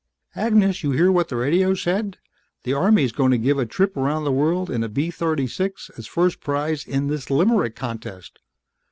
"...Agnes, 0.45 0.81
you 0.81 0.89
hear 0.89 1.11
what 1.11 1.29
the 1.29 1.35
radio 1.35 1.75
said! 1.75 2.17
The 2.63 2.73
Army's 2.73 3.11
gonna 3.11 3.37
give 3.37 3.59
a 3.59 3.67
trip 3.67 3.95
around 3.95 4.23
the 4.23 4.31
world 4.31 4.71
in 4.71 4.83
a 4.83 4.89
B 4.89 5.11
36 5.11 5.91
as 5.95 6.07
first 6.07 6.39
prize 6.41 6.83
in 6.83 7.05
this 7.05 7.29
limerick 7.29 7.75
contest. 7.75 8.39